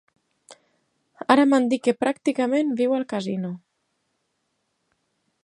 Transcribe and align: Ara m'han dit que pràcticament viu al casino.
Ara 1.35 1.43
m'han 1.51 1.67
dit 1.73 1.83
que 1.89 1.95
pràcticament 2.05 2.73
viu 2.81 2.97
al 3.01 3.07
casino. 3.13 3.55